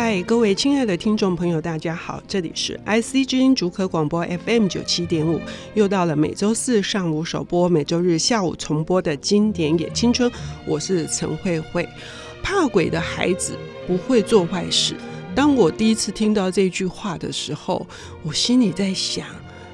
[0.00, 5.40] 嗨，各位亲爱的听众朋友，大家好，这里是 IC 之音主客广播 FM 九七点五，
[5.74, 10.30] 又到了每周四上午首播、每周日下午重播的经典也青春，
[10.64, 11.84] 我是陈慧慧。
[12.44, 13.58] 怕鬼的孩子
[13.88, 14.94] 不会做坏事。
[15.34, 17.84] 当我第一次听到这句话的时候，
[18.22, 19.26] 我心里在想，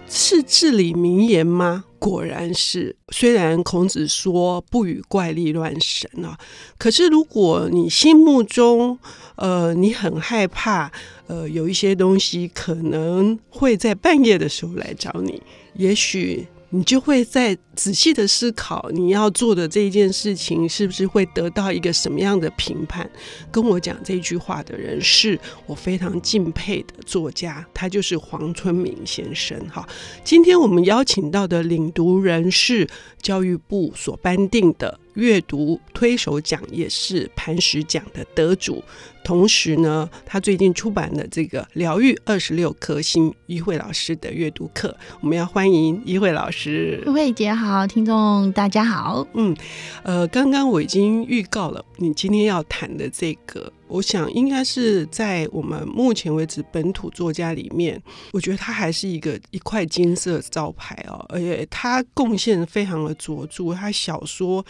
[0.09, 1.85] 是至理名言吗？
[1.99, 6.39] 果然是，虽然孔子说不与怪力乱神啊，
[6.79, 8.99] 可是如果你心目中，
[9.37, 10.93] 呃，你很害怕，
[11.27, 15.43] 呃，有一些东西可能会在半夜的时候来找你，
[15.75, 16.47] 也许。
[16.75, 23.09] 你就会在仔细的思考你要做的这一件事情是不是会得到一个什么样的评判。
[23.53, 29.57] 跟我讲这句话的人是我非常敬佩的作家，他就是黄春明先生。
[29.69, 29.89] 哈，
[30.25, 32.89] 今天我们邀请到的领读人是
[33.23, 38.83] 教育部所颁定的阅读推手奖，也是磐石奖的得主。
[39.25, 47.03] 同时呢，他最近出版的这个《疗愈二十六颗星》，一慧老师的阅读课，我们要欢迎一慧老师。
[47.07, 49.27] 慧慧姐好，听众大家好。
[49.33, 49.57] 嗯，
[50.03, 53.73] 呃，刚刚我已经预告了你今天要谈的这个。
[53.87, 58.03] 我想应该是在我们目前为止本土作家里面，
[58.33, 64.65] 我觉得他还是一个一块金色招牌哦，而且他贡献非常的卓著，他小说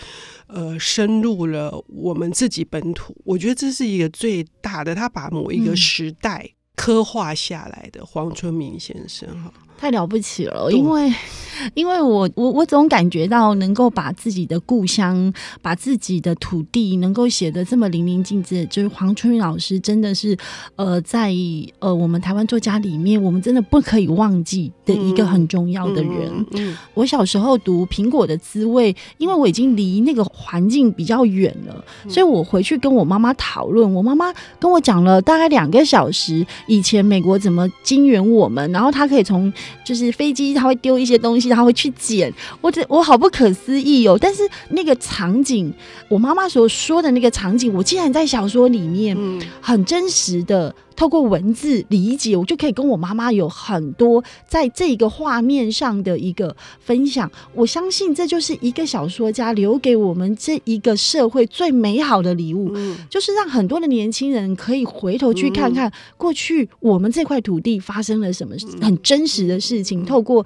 [0.49, 9.53] 呃深入了我们自己本土，我觉得这是一个最大的，他把某一个时代刻画下来的黄春明先生哈。
[9.77, 11.13] 嗯太了不起了，因为，
[11.75, 15.31] 因为我我我总感觉到能够把自己的故乡、
[15.61, 20.35] 把自己的土地能够写得这么淋漓尽致，就是黄春明老师真的是，
[20.77, 21.35] 呃，在
[21.81, 26.13] 呃我们台湾作家里面，我们真的不可以忘记的一个很重要的人。
[26.13, 39.53] 嗯嗯嗯、我小时候读《苹果的滋味》，因为我已经离那个环境比较远了，所以我回去跟我妈妈讨论，我妈妈跟我讲了大概两个小时，以前美国怎么经援我们，然后他可以从。
[39.85, 42.33] 就是飞机，他会丢一些东西，他会去捡。
[42.61, 44.17] 我这我好不可思议哦！
[44.21, 45.73] 但是那个场景，
[46.09, 49.17] 我妈妈所说的那个场景，我竟然在小说里面
[49.61, 57.31] 很真实的透过文字理解，我就可以跟我妈妈有很多在这个画面上的一个分享。
[57.55, 62.73] 我相信这就是一个小说家留给我们这一个社会最美好的礼物，
[63.11, 70.45] 就是让很多的年轻人可以回头去看看过去我们这块土地发生了什么很真实的事情，透过。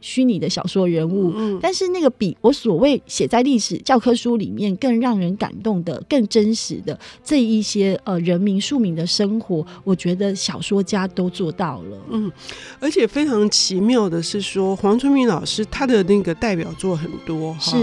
[0.00, 11.98] 虚拟的小说人物，嗯，但是那个比我所谓写在历史教科书里面更让人感动的、更真实的这一些呃人民庶民的生活，我觉得小说家都做到了。
[12.10, 12.30] 嗯，
[12.78, 17.76] 而且非常奇妙的是说，黄春明老师他的那个代表作很多，是。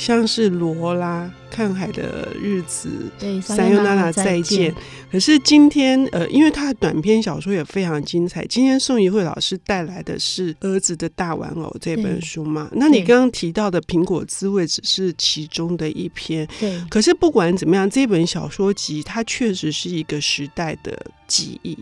[0.00, 2.88] 像是罗拉看海的日子，
[3.18, 4.74] 对，萨尤娜娜再见。
[5.12, 8.42] 可是今天，呃，因为他的短篇小说也非常精彩。
[8.46, 12.70] 今天宋怡慧老师带来的是《儿子的大玩偶》这本书嘛？
[12.72, 16.48] 那你刚刚提到的《苹果滋味》只是其中的一篇。
[16.58, 16.82] 对。
[16.88, 21.76] 可是不管怎么样，这本小说集它确实是一个时代的记忆。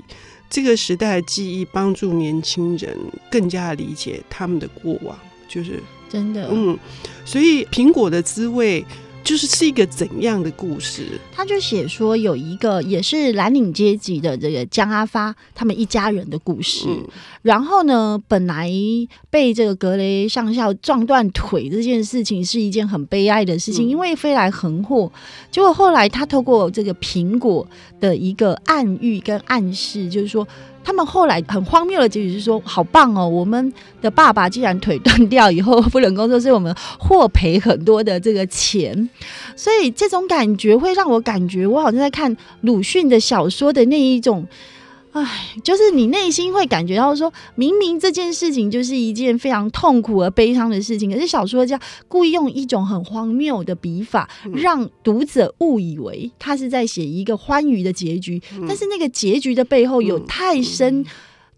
[0.50, 2.98] 这个时代的记忆帮助年轻人
[3.30, 5.16] 更加理解他们的过往，
[5.48, 5.80] 就是。
[6.08, 6.78] 真的，嗯，
[7.24, 8.84] 所以苹果的滋味
[9.22, 11.06] 就是是一个怎样的故事？
[11.30, 16.86] 他就写说有一个也是蓝领阶级的这个江阿发他们一家人的故事。
[16.88, 17.06] 嗯、
[17.42, 18.70] 然后呢，本来
[19.28, 25.12] 被这个格雷上校撞断腿这件事情是一件很悲哀的事情，嗯、因为飞来横祸。
[25.50, 27.66] 结果后来他透过这个苹果
[28.00, 30.48] 的一个暗喻跟暗示，就是说。
[30.84, 33.28] 他们后来很荒谬的结局是说，好棒哦！
[33.28, 39.08] 我们的爸爸既然腿断掉以后不能工作，所以我们获赔很多的这个钱。
[39.54, 44.46] 所以这种感觉会让我感觉，我好像在看鲁迅的小说的那一种。
[45.12, 61.04] 唉，就是你内心会感觉到说，明明这件事情就是一件非常痛苦而悲伤的事情，可是小说家故意用一种很荒谬的笔法，让读者误以为他是在写一个欢愉的结局，但是那个结局的背后有太深，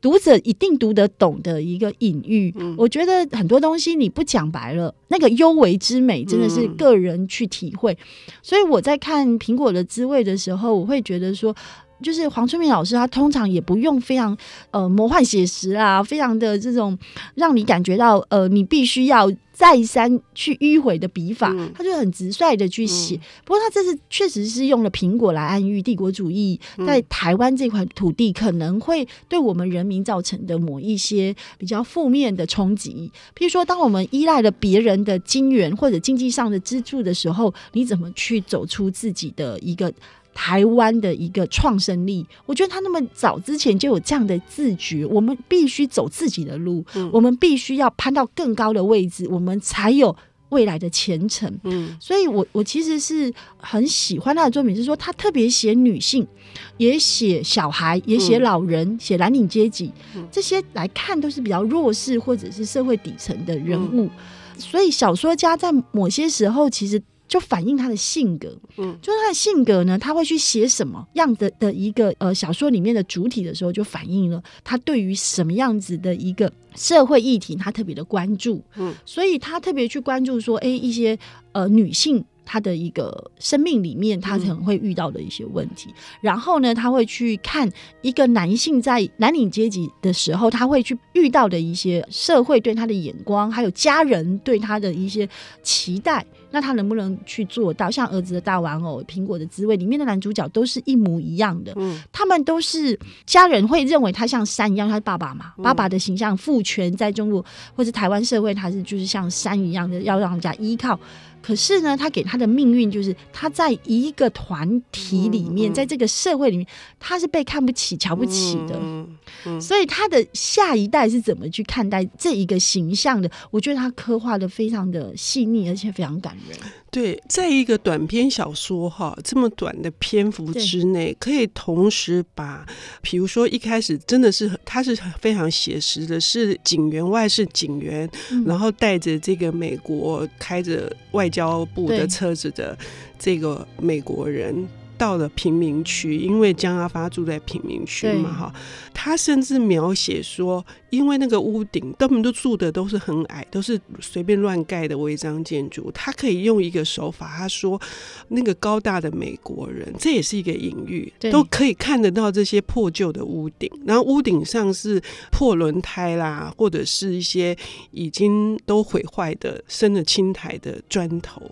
[0.00, 2.54] 读者一定读得懂的一个隐喻。
[2.78, 7.98] 我觉得很多东西你不讲白了，那个幽微之美真的是个人去体会。
[8.42, 11.54] 所以我在看《苹果的滋味》的时候，我会觉得说。
[12.02, 14.36] 就是黄春明老师，他通常也不用非常
[14.70, 16.98] 呃魔幻写实啊，非常的这种
[17.34, 23.16] 让你感觉到呃你必须要再三去迂回的笔法，嗯、他就很直率的去写。
[23.16, 33.12] 嗯、不过他这次确实是用了苹果来暗喻帝国主义在台湾这块土地可能会对我们人民造成的某一些比较负面的冲击。
[33.36, 39.92] 譬如说，当我们依赖了别人的金援或者经济上的支柱的时候，你怎么去走出自己的一个？
[40.34, 42.26] 台湾的一个创生力。
[42.46, 50.16] 我觉得他那么早之前就有这样的自觉，我们必须走自己的路，嗯、我们必须要攀到更高的位置，我们才有。
[50.50, 56.26] 未来的前程，嗯，所以我我其实是很喜欢他的作品，是说他特别写女性，
[56.76, 59.92] 也写小孩，也写老人，写蓝领阶级，
[60.28, 64.10] 这些来看都是比较弱势或者是社会底层的人物，
[64.58, 67.00] 所以小说家在某些时候其实。
[67.30, 81.16] 就反映他的性格，嗯，就是他的性格呢，他会去写什么样的的一个呃小说里面的主体的时候，就反映了他对于什么样子的一个社会议题，他特别的关注，嗯，所以他特别去关注说，哎，一些
[81.52, 82.24] 呃女性。
[82.50, 85.88] 他的一个生命里面，他可能会遇到的一些问题。
[85.90, 87.70] 嗯、然后呢，他会去看
[88.02, 95.28] 一个男性在蓝领阶级的时候，他会去遇到的一些社会对他的眼光，还有家人对他的一些
[95.62, 96.26] 期待。
[96.52, 97.88] 那他能不能去做到？
[97.88, 101.72] 像儿子的大玩偶、苹果的滋味里面的男主角都是一模一样的。
[101.76, 105.52] 嗯，他们都是家人会认为他像山一样，他是爸爸嘛？
[105.58, 107.44] 嗯、爸爸的形象父权在中国
[107.76, 110.98] 或者台湾社会，他是就是像山一样的，要让人家依靠。
[111.42, 116.66] 可是呢，他给他的命运就是他在一个团体里面，在这个社会里面，
[116.98, 118.78] 他是被看不起、瞧不起的。
[118.80, 119.16] 嗯
[119.60, 123.30] 所以他的下一代是怎么去看待这一个形象的？
[123.50, 126.58] 我觉得他刻画的非常的细腻，而且非常感人。
[126.90, 132.66] 对，在一个短篇小说哈这么短的篇幅之内，可以同时把，
[133.00, 142.76] 比如说一开始真的是他是非常写实的，是警员外是警员，嗯、然后带着这个美国开着外交部的车子的
[143.18, 144.68] 这个美国人。
[144.98, 148.54] 到了贫民区，因为江阿发住在贫民区嘛，哈，
[148.92, 155.90] 他甚至描写说，因为那个屋顶根本都住的都是很矮，都是随便乱盖的违章建筑。
[155.92, 157.80] 他可以用一个手法，他说
[158.28, 165.00] 那个高大的美国人，这也是一个隐喻，都可以看得到这些破旧的屋顶，然后屋顶上是
[165.30, 167.56] 破轮胎啦，或者是一些
[167.92, 171.42] 已经都毁坏的生了青苔的砖头。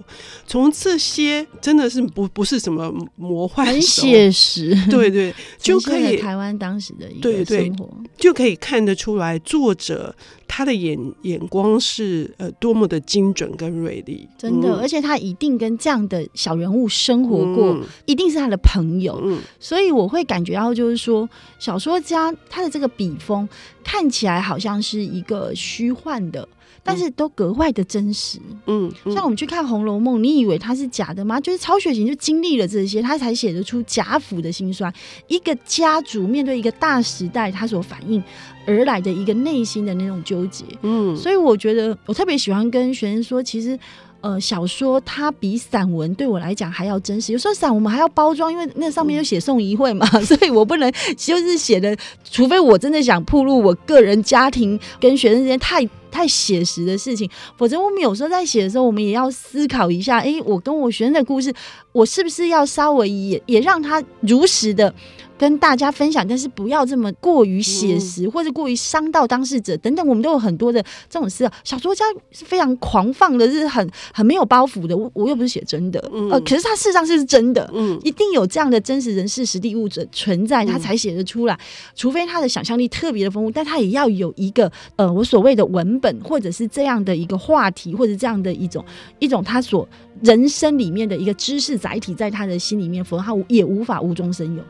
[0.46, 3.66] 从这些真的是不不是什么魔幻。
[3.66, 10.14] 很写实，对对， 就可以台湾当时的一个生活，就可以看得出来，作者
[10.46, 21.28] 他的眼眼光是呃多么的精准跟锐利，真的，嗯、而且他一定跟这样的小人物生活过，嗯、一定是他的朋友，嗯、所以我会感觉到就是说，
[21.58, 23.48] 小说家他的这个笔锋
[23.82, 26.48] 看起来好像是一个虚幻的。
[26.84, 31.38] 但是都格外的真实，嗯，嗯，像我们去看《红楼梦》，你以为它是假的吗？
[31.38, 34.90] 就是曹雪芹就经历了这些，他才写得出贾府的辛酸。
[35.26, 38.22] 一个家族面对一个大时代，他所反映
[38.68, 43.76] 而来的一个内心的那种纠结，嗯，所以我觉得我特别喜欢跟学生说，其实。
[44.20, 47.32] 呃，小说它比散文对我来讲还要真实。
[47.32, 51.96] 有时候散文我们还要包装，因为那上面有写宋怡慧嘛，嗯、 所以我不能就是写的，
[52.28, 61.54] 除非我真的想铺露我个人家庭跟学生之间太太写实的事情，否则我们有时候在写的时候，我们也要思考一下，哎、欸，我跟我学生的故事，
[61.98, 64.94] 我是不是要稍微也也让他如实的。
[65.38, 70.04] 跟大家分享，但是不要这么过于写实，或者过于伤到当事者等等。
[70.04, 71.48] 我们都有很多的这种事。
[71.62, 74.96] 小说家是非常狂放的，是很很没有包袱的。
[74.96, 76.00] 我我又不是写真的，
[76.32, 81.56] 呃，可是他事实上是真的，嗯，一定有这样的真实人事、实地物者存在，他才写得出来。
[81.94, 88.84] 除非他的想象力特别的丰富，但他也要有一个呃，我所谓的文本，或者是这样的一个话题，或者这样的一种
[89.20, 89.88] 一种他所
[90.22, 94.62] 人生里面的一个知识载体，在他的心里面，否则他也无法无中生有。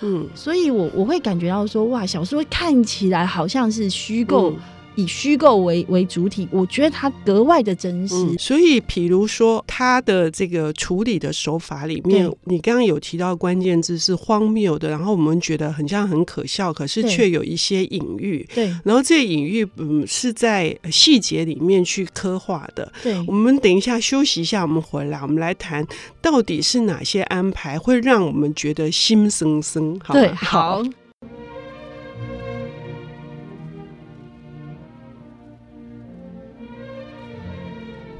[0.00, 4.50] 嗯，所以我我会感觉到说，哇，小说看起来好像是虚构。
[4.52, 4.56] 嗯
[4.96, 8.14] 以虚构为为主体，我觉得它格外的真实。
[8.14, 18.46] 嗯、所以，比如说它的这个处理的手法里面，你刚刚有提到关键字是荒谬的，然后我们觉得很像很可笑，可是却有一些隐喻。
[18.54, 22.90] 对，然后这隐喻嗯是在细节里面去刻画的。
[23.02, 25.86] 对，我们等一下休息一下，我们回来，我们来谈
[26.22, 29.98] 到底是哪些安排会让我们觉得心生生。
[30.02, 30.82] 好对，好。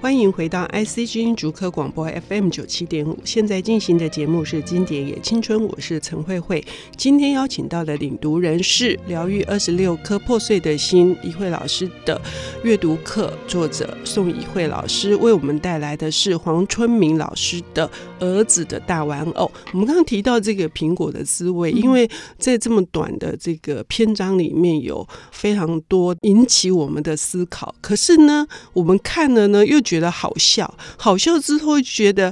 [0.04, 6.62] 欢迎回到 IC 之音竹科广播 FM 九七点五，现在进行的节目是《经典也青春》，我是陈慧慧。
[6.94, 12.20] 今天邀请到的领读人是疗愈二十六颗破碎的心，一慧老师的
[12.62, 19.50] 阅读课，作者宋怡慧老师为我们带来的是黄春明老师的儿子的大玩偶。
[19.72, 22.06] 我们刚刚提到这个苹果的滋味，因为
[22.36, 32.28] 在这么短的这个篇章里面有非常多引起我们的思考，可是呢，我们看了呢，又觉觉得好笑，好笑之后觉得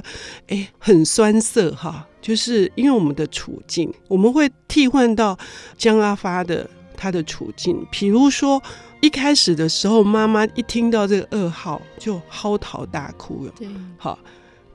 [0.47, 5.37] 哎、欸、很酸涩哈，就是因为我们的处境，我们会替换到
[5.77, 8.61] 江阿发的他的处境，比如说
[9.01, 13.67] 一开始的时候，妈妈一听到这个噩耗就嚎啕大哭了，对，
[13.97, 14.19] 好。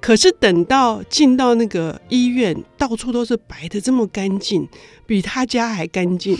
[0.01, 4.67] 可是等到进到那个医院，到处都是白的，这么干净，
[5.05, 6.39] 比他家还干净，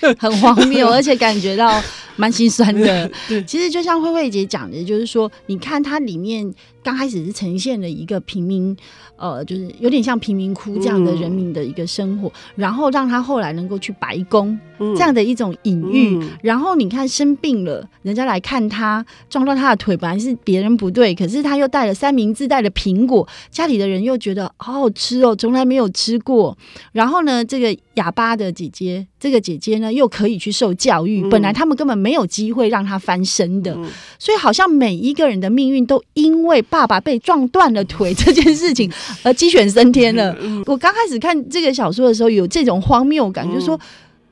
[0.18, 1.82] 很荒谬，而且感觉到
[2.16, 3.10] 蛮心酸的。
[3.46, 6.52] 其实就像慧慧姐讲的，就是说，你看它里面
[6.86, 8.76] 刚开始是呈现了一个平民。
[9.18, 16.18] 呃，就是有点像贫民窟这样的人民的一个生活，嗯、然后让他后来能够去白宫、嗯、这样的一种隐喻。
[16.20, 26.54] 嗯、然后你看生病了，人家来看他，撞到他的腿，本来是别人不对，可是他又带了三明治，带了苹果，家里的人又觉得好好吃哦，从来没有吃过。
[26.92, 33.88] 然后呢，这个哑巴的姐姐，这个姐姐呢又可以去受教育，嗯、本来他们根本没有机会让他翻身的，嗯、
[34.18, 38.90] 所以好像每一个人的命运都因为爸爸被撞断了腿 这件事情。
[39.22, 40.36] 而鸡犬升天了。
[40.66, 43.80] 我刚开始看这个小说的时候，有这种荒谬感，就是说，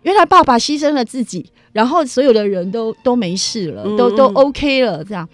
[0.03, 5.27] 原来爸爸牺牲了自己，然后所有的人都都没事了，都都 OK 了，这样。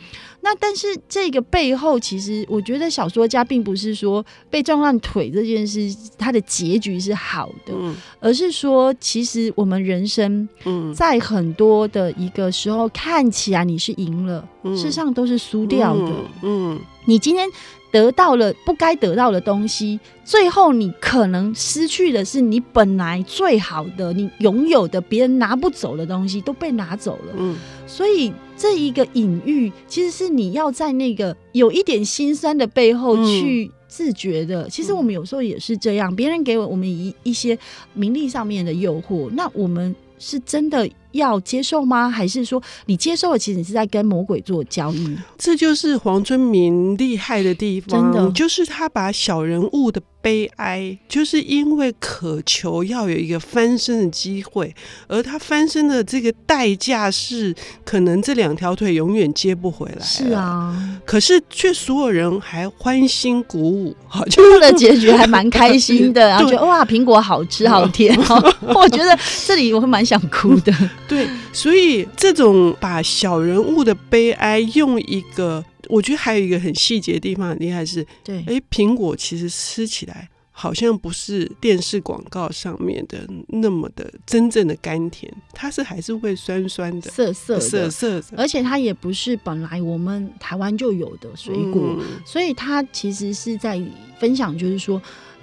[0.42, 7.74] 那但是这个背后，其实我觉得小说家并不是说被撞断腿这件事，它的结局是好的，
[8.20, 10.48] 而是说，其实我们人生，
[10.94, 16.12] 在很多的一个时候看起来你是赢了，事实上都是输掉的。
[16.42, 17.48] 嗯，你今天。
[17.90, 27.34] 得到了不该得到的东西，最后你可能失去的是你本来最好的、你拥有的、别人拿不走的东西都被拿走了。
[27.36, 27.56] 嗯，
[27.86, 34.64] 所以这一个隐喻其实是你要在那个有一点心酸的背后去自觉的。
[34.64, 37.58] 嗯，其实我们有时候也是这样，别人给我们一一些
[37.94, 40.88] 名利上面的诱惑，那我们是真的。
[41.12, 42.10] 要接受吗？
[42.10, 45.16] 还是说你接受了，其实你是在跟魔鬼做交易？
[45.38, 54.74] 这就是黄春明厉害的地方，真的就是他把小人物的悲哀，就是因为渴求要有一个翻身的机会，
[55.08, 60.04] 而他翻身的这个代价是，可能这两条腿永远接不回来。
[60.04, 70.72] 是啊，可是却所有人还欢欣鼓舞，好，就的结局还蛮开心的， 然后觉得哇，苹果好吃好甜，哦 我觉得这里我会蛮想哭的。
[71.10, 93.82] 对，所以这种把小人物的悲哀用一个，我觉得还有一个很细节的地方很厉害是，对，哎，苹果其实吃起来好像不是电视广告上面的那么的真正的甘甜，它是还是会酸酸的、涩涩的、涩涩的，而且它也不是本来我们台湾就有的水果，嗯、所以它其实是在
[94.20, 95.02] 分享，就是说。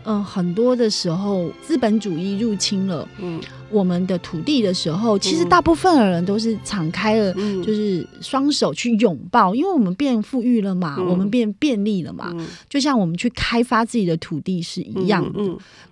[0.09, 3.05] 嗯，很多的时候，资本主义入侵了
[3.69, 7.33] 我们的土地的时候，嗯、其实大部分的人都是敞开了，
[7.63, 15.39] 就是双手去拥抱，嗯、因为我们变富裕了嘛，嗯、我们变便利了嘛，嗯、就像我们去开发自己的土地是一样的。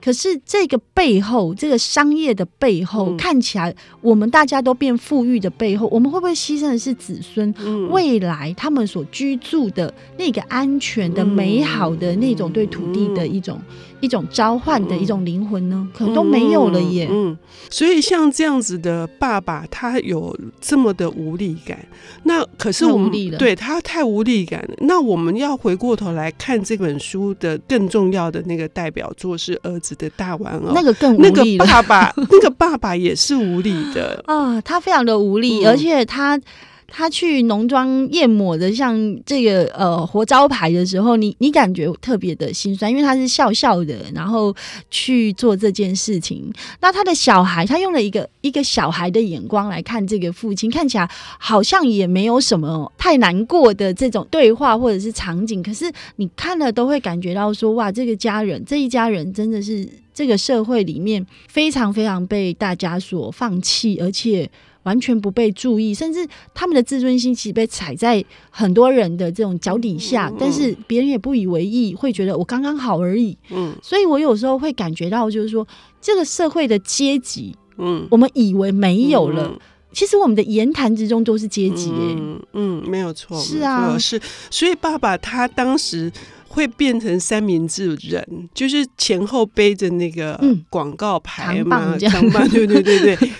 [0.01, 13.59] 可是这个背后，这个商业的背后，嗯、看起来我们大家都变富裕的背后，我们会不会牺牲的是子孙、嗯、未来他们所居住的那个安全的、美好的那种对土地的一种？
[14.01, 17.07] 一种召唤的一种灵魂呢，可能都没有了耶。
[17.09, 17.37] 嗯，嗯，
[17.69, 21.77] 所以像这样子的爸爸，他有这么的无力感。
[22.23, 24.75] 那可是我们对他太无力感了。
[24.79, 31.15] 那我们要回过头来看这本书的更重要的那个代表作是儿子的大玩偶，那个更。
[31.17, 36.39] 那个爸爸，那个爸爸也是无力的 啊，他非常的无力，嗯、而且他。
[36.87, 44.55] 他去浓妆艳抹的像这个呃活招牌的时候，你你感觉特别的心酸，因为他是笑笑的，然后
[44.89, 46.51] 去做这件事情。
[46.81, 64.49] 那他的小孩，他用了一个一个小孩的眼光来看这个父亲，看起来好像也没有什么太难过的这种对话或者是场景，可是你看了都会感觉到说，哇，这个家人这一家人真的是这个社会里面非常非常被大家所放弃，而且。
[64.85, 73.37] 完全不被注意，甚至他们的自尊心其实被踩在很多人的这种脚底下，嗯、但是别人也不以为意，会觉得我刚刚好而已。
[73.49, 75.67] 嗯，所以我有时候会感觉到，就是说
[75.99, 79.59] 这个社会的阶级，嗯，我们以为没有了，嗯、
[79.91, 82.15] 其实我们的言谈之中都是阶级、欸。
[82.17, 84.21] 嗯嗯，没有错，是啊，是。
[84.51, 86.11] 所以爸爸他当时
[86.47, 90.39] 会变成三明治人，就是前后背着那个
[90.69, 93.17] 广告牌嘛，长棒，对对对对。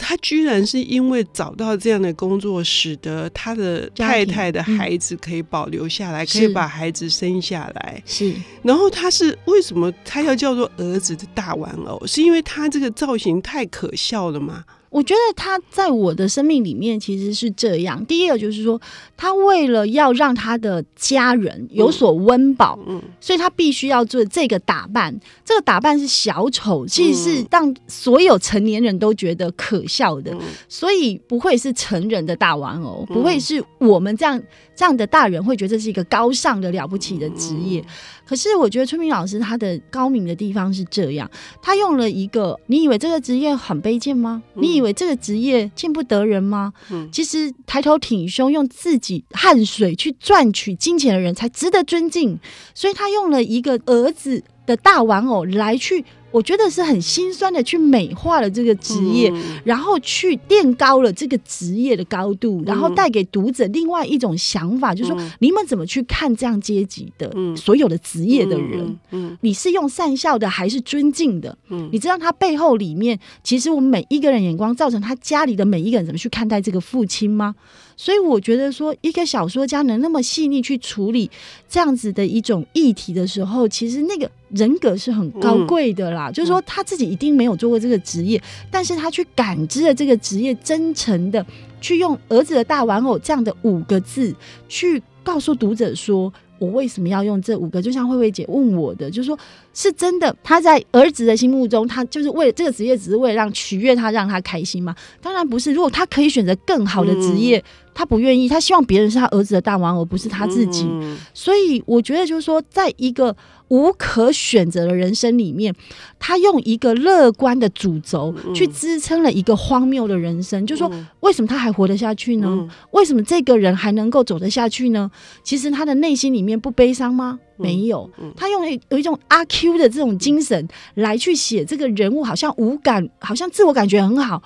[0.00, 8.02] 他居然是因为找到这样的工作，使得他的太太的孩子可以保留下来，嗯、可以把孩子生下来。
[8.06, 12.04] 是，然后他是为什么他要叫做儿子的大玩偶？
[12.06, 14.64] 是因为他这个造型太可笑了吗？
[14.90, 18.04] 我觉得他在我的生命里面其实是这样。
[18.06, 18.80] 第一个就是说，
[19.16, 22.78] 他为了要让他的家人有所温饱，
[23.20, 25.18] 所以他必须要做这个打扮。
[25.44, 34.42] 这个打扮是小丑，其实是让所有成年人都觉得可笑的，嗯，所以不会是成人的大玩偶，不会是我们这样
[34.74, 37.84] 这样的大人会觉得这是一个高尚的了不起的职业。
[38.26, 41.28] 可是我觉得春明老师他的高明的地方是这样，
[41.60, 44.42] 他用了一个，你以为这个职业很卑贱吗？
[44.54, 46.72] 你以为这个职业见不得人吗？
[46.90, 52.38] 嗯，其实抬头挺胸，用自己汗水去赚取金钱的人才值得尊敬。
[52.74, 56.04] 所以他用了一个儿子的大玩偶来去。
[56.30, 68.98] 我觉得是很心酸的，去美化了这个职业，嗯，然后去垫高了这个职业的高度，然后带给读者另外一种想法，嗯，就是说你们怎么去看这样阶级的所有的职业的人？
[69.10, 71.56] 嗯，你是用善笑的还是尊敬的？
[71.68, 77.54] 嗯，你知道他背后里面，其实我们每一个人眼光造成他家里的每一个人怎么去看待这个父亲吗？
[78.00, 81.30] 所以我觉得说，一个小说家能那么细腻去处理
[81.68, 86.30] 这样子的一种议题的时候，其实那个人格是很高贵的啦。
[86.30, 91.44] 嗯、就是说，他自己一定没有做过这个职业，但是他去感知了这个职业，真诚的
[91.82, 94.34] 去用儿子的大玩偶这样的五个字
[94.66, 96.32] 去告诉读者说。
[96.60, 97.80] 我为什么要用这五个？
[97.80, 99.38] 就像慧慧姐问我的，就是说，
[99.72, 104.94] 是真的，他在儿子的心目中，他就是为了这个职业，只是为了让取悦他，让他开心吗？
[105.22, 105.72] 当然不是。
[105.72, 107.62] 如果他可以选择更好的职业，嗯、
[107.94, 110.84] 他不愿意，他希望别人是他儿子的大玩偶，而不是他自己。
[110.90, 113.36] 嗯、所以我觉得，就是说，在一个。
[113.70, 115.72] 无可选择的人生里面，
[116.18, 120.60] 他用一个乐观的主轴去支撑了一个荒谬的人生。
[120.60, 122.48] 嗯、就是说，为什么他还活得下去呢？
[122.50, 125.08] 嗯、为什么这个人还能够走得下去呢？
[125.44, 127.38] 其实他的内心里面不悲伤吗？
[127.60, 134.42] 嗯、没有，他用一有一种阿 Q 的这种精神来去写这个人物，好像无感，好像自我感觉很好，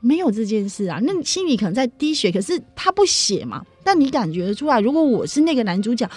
[0.00, 1.00] 没有这件事啊。
[1.02, 3.64] 那心里可能在滴血，可是他不写嘛。
[3.82, 6.08] 但你感觉得出来，如果我是那个男主角。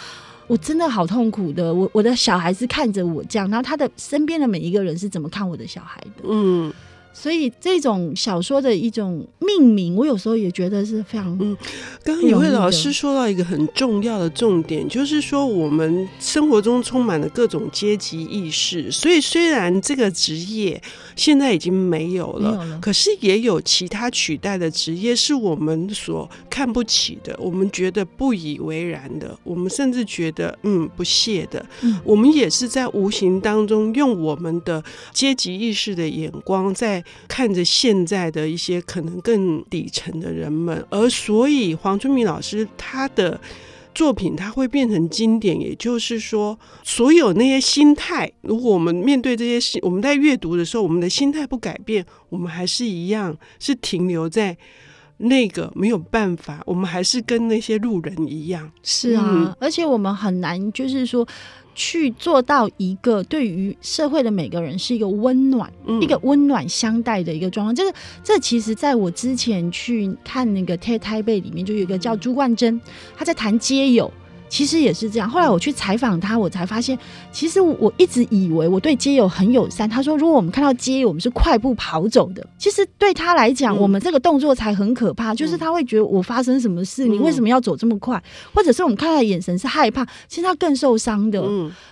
[0.48, 6.23] 我真的好痛苦的，我我的小孩是看着我这样，然后他的身边的每一个人是怎么看我的小孩的？
[6.28, 6.73] 嗯。
[7.13, 11.56] 所以这种小说的一种命名，我有时候也觉得是非常嗯。
[12.04, 20.82] 刚刚有位老师说到一个很重要的重点，就是说我们生活中充满了各种阶级意识，所以虽然这个职业
[21.15, 31.63] 现在已经没有了，没有了，可是也有其他取代的职业是我们所看不起的，我们觉得不以为然的，我们甚至觉得嗯不屑的。
[31.82, 37.01] 嗯，我们也是在无形当中用我们的阶级意识的眼光在。
[37.28, 43.40] 看着现在的一些可能更底层的人们，而所以黄春明老师他的
[43.94, 54.58] 作品他会变成经典，也就是说，所有那些心态，如果我们面对这些事，我们在阅读的时候，我们的心态不改变，我们还是一样是停留在
[55.18, 58.72] 那个没有办法，我们还是跟那些路人一样。
[58.82, 61.28] 是啊，嗯、而且我们很难，就是说。
[61.73, 67.73] 去做到一个对于社会的每个人是一个温暖，嗯、一个温暖相待的一个状况。
[67.73, 72.79] 这个，这其实在我之前去看那个 TED 台北里面，就有一个叫朱冠珍，
[73.15, 74.12] 他在谈街友。
[74.52, 75.28] 其实也是这样。
[75.28, 77.00] 后来我去采访他，我才发现，
[77.32, 79.90] 其实我一直以为我对街友很友善。
[79.90, 82.46] 他说，如果我们看到街友，我们是快步跑走的。
[82.58, 88.22] 其实对他来讲，我们这个动作才很可怕，就是他会觉得我发生什么事，你为什么要走这么快？
[88.54, 91.42] 或者是我们看他的眼神是害怕，其实他更受伤的。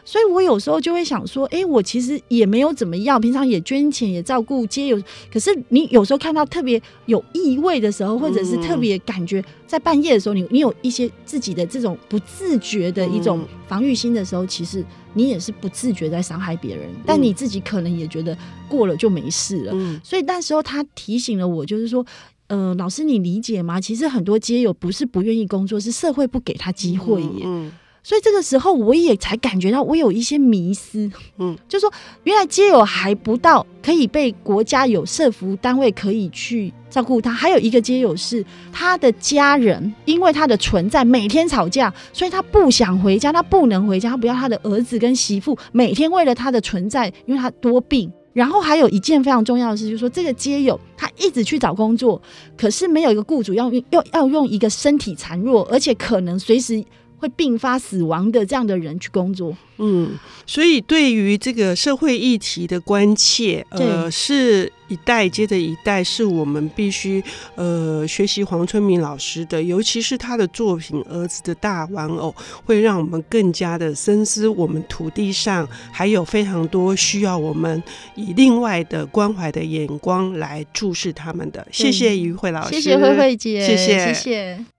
[0.03, 5.01] 所以我有时候就会想说，哎，我其实也没有怎么样，平常也捐钱，也照顾街友。
[5.31, 12.49] 可是你有时候看到特别有意味的时候，或者是特别感觉在半夜的时候，你你有一些自己的这种不自。
[12.59, 19.73] 觉的一种防御心的时候，其实你也是不自觉在伤害别人，但你自己可能也觉得过了就没事了。
[20.03, 22.05] 所以那时候他提醒了我，就是说，
[22.47, 23.79] 呃，老师你理解吗？
[23.79, 27.45] 其实很多街友不是不愿意工作，是社会不给他机会耶。
[28.01, 37.31] 所以这个时候，我也才感觉到我有一些迷失，嗯，就是说原来街友还不到可以被国家有社福单位可以去照顾他。
[37.31, 48.11] 还有一个街友是他的家人，因为他的存在每天吵架，所以他不想回家，他不能回家，他不要他的儿子跟媳妇每天为了他的存在，因为他多病。
[48.31, 52.21] 然后还有一件非常重要的事，就是说这个街友他一直去找工作，
[52.55, 56.81] 可是没有一个雇主要用要要用一个身体孱弱，而且可能随时。
[57.19, 59.55] 会并发死亡的这样的人去工作。
[59.81, 67.23] 嗯，所以对于这个社会议题的关切，呃，是一代接着一代，是我们必须
[67.55, 77.81] 呃学习黄春明老师的，尤其是他的作品《儿子的大玩偶》，会让我们更加的深思，我们土地上还有非常多需要我们
[78.15, 81.65] 以另外的关怀的眼光来注视他们的。
[81.71, 84.78] 谢谢于慧老师，谢谢慧慧姐，谢谢，谢谢。